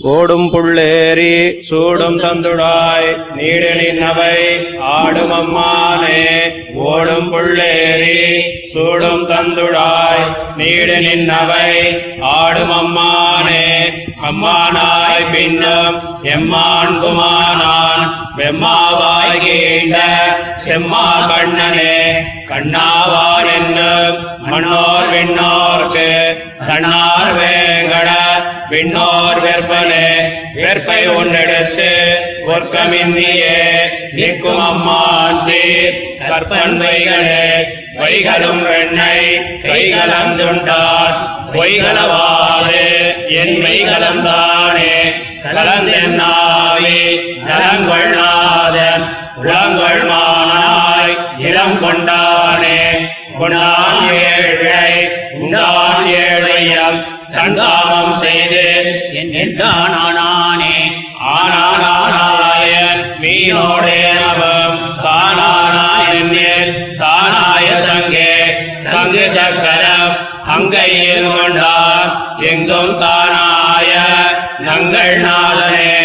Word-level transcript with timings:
ஓடும் 0.00 0.50
புள்ளேறி 0.50 1.60
சூடும் 1.60 2.20
தந்துடாய் 2.20 3.16
நீடலின் 3.36 4.02
அவை 4.02 4.36
ஆடும் 4.78 5.30
அம்மானே. 5.30 6.20
ஓடும் 6.74 7.32
புள்ளேறி 7.32 8.18
சூடும் 8.66 9.28
தந்துடாய் 9.28 10.24
நீடலின் 10.56 11.28
அவை 11.28 11.70
ஆடும் 12.20 12.70
அம்மானே. 12.70 13.64
அம்மானாய் 14.22 15.32
பின்னும் 15.32 15.96
எம்மான் 16.22 17.00
குமானான் 17.00 18.04
வெம்மாவாய் 18.36 19.40
கீண்ட 19.40 19.96
செம்மா 20.56 21.28
கண்ணனே. 21.28 21.98
கண்ணாவான் 22.48 23.48
என்னும் 23.56 24.16
மன்னோர் 24.40 25.10
விண்ணோர்க்கு 25.10 26.10
தன்னார் 26.68 27.32
வேங்கட 27.38 28.10
விண்ணோர் 28.70 29.40
வெற்பனே. 29.44 30.06
வெற்பை 30.56 31.00
ஒன்றெடுத்து 31.18 31.90
பொற்கமின்னியே 32.46 33.56
நிற்கும் 34.12 34.62
அம்மான் 34.62 35.40
சீர் 35.46 35.98
கற்பன் 36.28 36.76
வைகளே 36.76 37.44
வைகளும் 38.00 38.62
வெண்ணை 38.68 39.18
கைகலந்துண்டான். 39.64 41.16
பொய்களவாது 41.54 42.82
என் 43.40 43.56
மெய்கலந்தானே. 43.64 44.92
கலந்தென்னாவே 45.44 46.98
நலங்கொள்ளாதன் 47.48 49.04
உளங்கொள் 49.42 50.02
மானாய் 50.10 51.16
இளம் 51.38 51.78
கொண்டானே 51.82 52.80
கொண்டான் 53.38 54.00
ஏழை 54.10 54.92
உண்டான் 55.40 56.06
ஏழையம் 56.58 56.98
தண்டாமம் 57.32 58.14
செய்து 58.18 58.64
என்றானானே 59.40 60.76
ஆனானாயன் 61.32 63.02
மீனோடே 63.20 64.00
நவம் 64.20 64.78
தானானாயன் 65.04 66.32
தானாய 67.02 67.68
சங்கே 67.80 68.30
சங்கு 68.84 69.26
சக்கரம் 69.30 70.16
அங்கையில் 70.54 71.30
கொண்டார். 71.30 72.10
எங்கும் 72.50 72.94
தானாய 73.00 73.92
நங்கள் 74.60 75.16
நாதனே. 75.20 75.97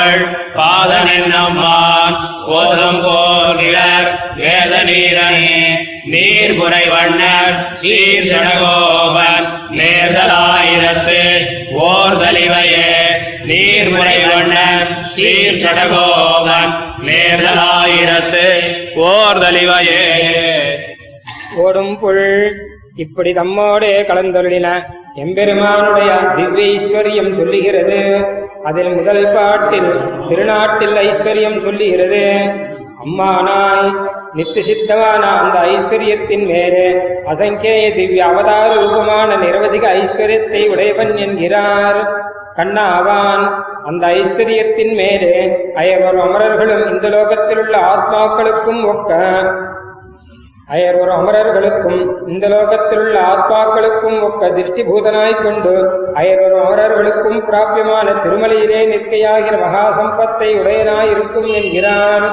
ஞாலங்கள் 0.00 0.22
பாதனின் 0.56 1.32
அம்மான் 1.38 2.16
போதம் 2.46 3.00
கோலிலர் 3.06 4.08
வேத 4.38 4.74
நீரனே 4.88 5.56
நீர்புரை 6.12 6.84
வண்ணர் 6.92 7.56
சீர் 7.82 8.28
சடகோபன் 8.30 9.46
நேர்தலாயிரத்து 9.78 11.20
ஓர்தலிவையே 11.86 12.88
நீர்முறை 13.50 14.18
வண்ணன் 14.30 14.86
சீர் 15.16 15.60
சடகோபன் 15.62 16.72
நேர்தலாயிரத்து 17.08 18.46
ஓர்தலிவையே 19.10 20.04
ஓடும் 21.64 21.94
புல் 22.00 22.24
இப்படி 22.96 23.30
தம்மோடே 23.32 23.94
கலந்தொருளின 24.08 24.68
எம்பெருமானுடைய 25.22 26.10
திவ்ய 26.36 26.66
ஈஸ்வரியம் 26.74 27.32
சொல்லுகிறது. 27.38 27.98
அதில் 28.64 28.94
முதல் 28.94 29.26
பாட்டில் 29.34 29.90
திருநாட்டில் 30.28 30.96
ஐஸ்வர்யம் 31.08 31.56
சொல்லுகிறது. 31.56 32.24
அம்மானாய் 33.04 33.86
நித்து 34.36 34.60
சித்தமான 34.68 35.22
அந்த 35.42 35.58
ஐஸ்வர்யத்தின் 35.74 36.44
மேலே 36.46 36.84
அசங்கேய 37.26 37.84
திவ்ய 37.94 38.26
அவதார 38.26 38.70
ரூபமான 38.74 39.36
நிரவதிக 39.36 39.84
ஐஸ்வர்யத்தை 40.00 40.62
உடையவன் 40.72 41.16
என்கிறார். 41.16 42.00
கண்ணாவான் 42.56 43.44
அந்த 43.84 44.06
ஐஸ்வர்யத்தின் 44.06 44.92
மேலே 44.94 45.34
அயர்வர் 45.74 46.20
அமரர்களும் 46.26 46.84
இந்த 46.90 47.08
லோகத்திலுள்ள 47.08 47.74
ஆத்மாக்களுக்கும் 47.92 48.82
ஒக்க 48.92 49.12
அயர்வர் 50.74 51.10
அமரர்களுக்கும் 51.10 52.00
இந்த 52.28 52.44
லோகத்திலுள்ள 52.48 53.16
ஆத்மாக்களுக்கும் 53.32 54.18
ஒக்க 54.26 54.50
திருஷ்டிபூதனாய்க் 54.56 55.42
கொண்டு 55.42 55.72
அயர்வர் 56.20 56.56
அமரர்களுக்கும் 56.64 57.40
பிராபியமான 57.48 58.08
திருமலையிலே 58.24 58.82
நிற்கையாகிற 58.92 59.56
மகா 59.64 59.84
சம்பத்தை 59.98 60.50
உடையனாயிருக்கும் 60.60 61.50
என்கிறான். 61.60 62.26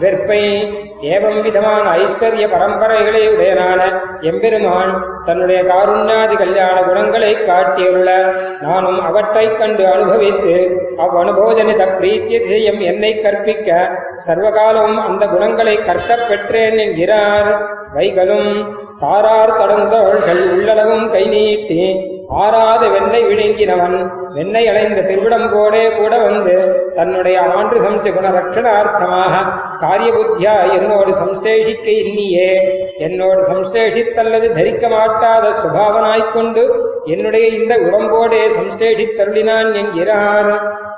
வெற்பை 0.00 0.66
ஏவம் 1.02 1.42
விதமான 1.42 1.98
ஐஸ்வர்ய 1.98 2.50
பரம்பரைகளை 2.50 3.28
உடையனான 3.28 4.00
எம்பெருமான் 4.20 5.22
தன்னுடைய 5.24 5.62
காருண்யாதி 5.62 6.36
கல்யாண 6.36 6.82
குணங்களை 6.82 7.44
காட்டியுள்ள. 7.44 8.32
நானும் 8.60 9.02
அவற்றைக் 9.02 9.58
கண்டு 9.58 9.86
அனுபவித்து 9.86 10.80
அவ்வனுபோஜனித 10.96 11.86
பிரீத்தியதிசயம் 12.00 12.80
என்னை 12.80 13.18
கற்பிக்க 13.18 13.90
சர்வகாலமும் 14.26 15.06
அந்த 15.06 15.26
குணங்களை 15.26 15.76
கற்கப் 15.76 16.28
பெற்றேன் 16.28 16.78
என்கிறார். 16.78 17.62
வைகளும் 17.94 18.66
தாரார் 19.00 19.58
தடந்தோள்கள் 19.58 20.50
உள்ளளவும் 20.56 21.10
கை 21.10 21.26
நீட்டி 21.26 22.10
ஆறாத 22.30 22.88
வெண்ணை 22.88 23.20
விழுங்கினவன் 23.26 23.96
வெண்ணை 24.34 24.66
அடைந்த 24.66 25.00
திருவிடம்போடே 25.00 25.96
கூட 25.96 26.18
வந்து 26.18 26.54
தன்னுடைய 26.96 27.40
ஆண்டு 27.40 27.76
சம்ச 27.80 28.12
குண 28.12 28.28
ரட்சணார்த்தமாக 28.30 29.34
காரிய 29.80 30.10
புத்தியா 30.12 30.72
என்னோடு 30.72 31.10
சம்சேஷிக்க 31.10 31.86
இன்னியே. 32.02 32.50
என்னோடு 32.98 33.40
சம்சேஷித்தல்லது 33.42 34.52
தரிக்க 34.52 34.88
மாட்டாத 34.88 35.52
சுபாவனாய்க்கொண்டு 35.62 36.64
என்னுடைய 37.04 37.46
இந்த 37.46 37.74
உடம்போடே 37.76 38.48
சம்சேஷித்தருளினான் 38.48 39.74
என்கிறார். 39.74 40.52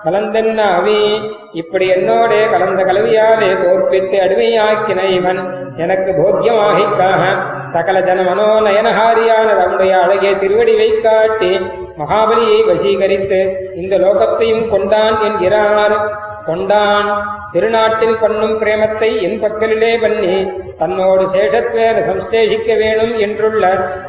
கலந்தென்னாவி 0.05 1.01
இப்படி 1.53 1.89
என்னோடே 1.89 2.51
கலந்த 2.51 2.85
கலவியாலே 2.85 3.51
தோற்பித்து 3.65 4.19
அடிமையாக்கின 4.19 5.03
இவன். 5.03 5.71
எனக்கு 5.77 6.13
போக்கியமாகிக்காக 6.13 7.23
சகல 7.63 8.01
ஜன 8.01 8.21
மனோநயனஹாரியான 8.23 9.49
தம்முடைய 9.83 10.03
அழகிய 10.07 10.33
திருவடிவை 10.41 10.89
காட்டி 11.05 11.51
மகாபலியை 12.01 12.59
வசீகரித்து 12.69 13.41
இந்த 13.81 13.95
லோகத்தையும் 14.05 14.69
கொண்டான் 14.73 15.17
என்கிறார். 15.27 15.95
கொண்டான். 16.47 17.09
திருநாட்டில் 17.53 18.21
பண்ணும் 18.21 18.55
பிரேமத்தை 18.61 19.09
என் 19.27 19.41
பக்கலிலே 19.43 19.91
பண்ணி 20.05 20.35
தன்னோடு 20.81 21.25
சேஷத்வேன 21.35 22.05
சம்ஸ்லேஷிக்க 22.09 22.77
வேணும் 22.83 23.13
என்றுள்ள 23.25 23.65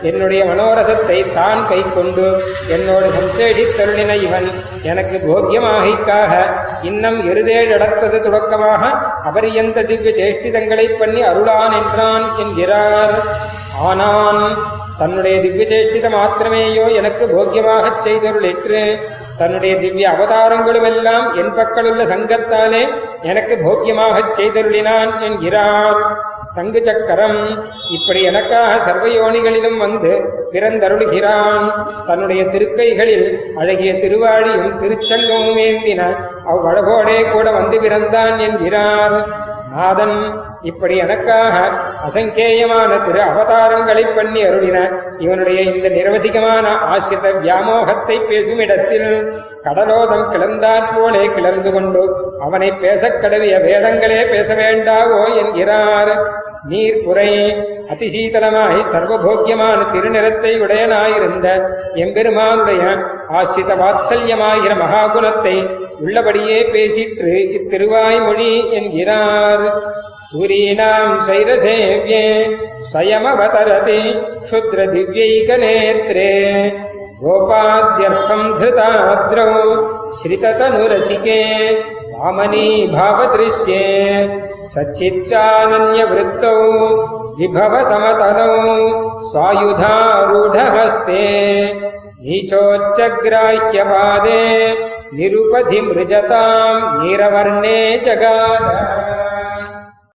என்னுடைய 0.09 0.41
மனோரசத்தை 0.49 1.17
தான் 1.37 1.61
கை 1.71 1.81
கொண்டு 1.97 2.27
என்னோடு 2.75 3.09
சம்ஸ்லேஷித்தருளின 3.17 4.15
இவன் 4.25 4.47
எனக்கு 4.91 5.17
போக்கியமாகிக்காக 5.27 6.31
இன்னம் 6.91 7.19
இருதேழடத்தது 7.31 8.19
தொடக்கமாக 8.27 8.83
அபரியந்த 9.31 9.85
திவ்ய 9.91 10.13
சேஷ்டிதங்களை 10.21 10.87
பண்ணி 11.01 11.23
அருளான் 11.31 11.75
என்றான் 11.81 12.25
என்கிறார். 12.43 13.15
ஆனான். 13.89 14.43
தன்னுடைய 14.97 15.35
திவ்ய 15.41 15.65
சேஷ்டித 15.71 16.07
மாத்திரமேயோ 16.15 16.85
எனக்கு 16.93 17.23
போக்கியமாகச் 17.33 18.03
செய்தருளிற்று. 18.07 18.81
தன்னுடைய 19.37 19.75
திவ்ய 19.75 20.09
அவதாரங்களுமெல்லாம் 20.09 21.25
என் 21.35 21.53
பக்கலுள்ள 21.55 22.01
சங்கத்தாலே 22.11 22.81
எனக்கு 23.21 23.53
போக்கியமாகச் 23.63 24.35
செய்தருளினான் 24.39 25.11
என்கிறார். 25.21 26.01
சங்கு 26.45 26.83
சக்கரம் 26.83 27.39
இப்படி 27.89 28.21
எனக்காக 28.21 28.71
சர்வயோனிகளிலும் 28.85 29.77
வந்து 29.77 30.11
பிறந்தருளுகிறான். 30.53 31.65
தன்னுடைய 32.07 32.43
திருக்கைகளில் 32.43 33.27
அழகிய 33.55 33.93
திருவாழியும் 33.93 34.75
திருச்சங்கமும் 34.81 35.59
ஏந்தின 35.67 36.01
அவ்வழகோடே 36.53 37.31
கூட 37.31 37.51
வந்து 37.51 37.79
பிறந்தான் 37.79 38.39
என்கிறார். 38.39 39.17
நாதன் 39.73 40.17
இப்படி 40.61 40.95
எனக்காக 40.97 41.55
அசங்கேயமான 42.07 42.91
திரு 43.05 43.21
அவதாரங்களை 43.21 44.03
பண்ணி 44.15 44.41
அருளின 44.45 44.79
இவனுடைய 45.19 45.59
இந்த 45.61 45.87
நிரவதிகமான 45.89 46.65
ஆசிரித 46.91 47.31
வியாமோகத்தை 47.43 48.17
பேசும் 48.27 48.59
இடத்தில் 48.59 49.09
கடலோதம் 49.63 50.25
கிளர்ந்தாற் 50.33 50.91
போலே 50.95 51.23
கிளர்ந்து 51.35 51.71
கொண்டு 51.71 52.03
அவனை 52.39 52.71
பேசக் 52.83 53.19
கடவிய 53.21 53.57
வேதங்களே 53.67 54.21
பேச 54.29 54.55
வேண்டாவோ 54.55 55.21
என்கிறார். 55.41 56.13
நீர் 56.71 56.97
உரை 57.09 57.31
அதிசீதளமாய் 57.93 58.77
சர்வபோக்கியமான 58.91 59.79
திருநிறத்தை 59.93 60.51
உடையனாயிருந்த 60.65 61.47
எம்பெருமானுடைய 62.03 62.83
ஆசிரித 63.39 63.71
வாத்சல்யமாகிற 63.81 64.73
மகாகுணத்தை 64.83 65.55
உள்ளபடியே 66.05 66.59
பேசிற்று 66.73 67.33
இத்திருவாய்மொழி 67.57 68.53
என்கிறார். 68.79 69.65
சூரியனாம் 70.29 71.15
சைரசேவியே 71.27 72.25
சயமவதரதி 72.93 74.01
க்ஷுத்ர 74.45 74.79
திவ்யைக 74.93 75.57
நேத்ரே 75.63 76.31
கோபாத்யர்த்தம் 77.23 78.47
திருதாத்ரௌ 78.59 79.51
ஸ்ரிததனுரசிகே. 80.19 81.41
वामनीभावदृश्ये 82.15 83.85
सच्चित्तानन्यवृत्तौ 84.73 86.57
विभवसमतलौ 87.39 88.57
स्वायुधारूढहस्ते 89.29 91.23
नीचोच्चग्राह्यपादे 92.25 94.41
निरुपधिमृजताम् 95.17 96.85
नीरवर्णे 97.03 97.79
जगाद 98.05 98.65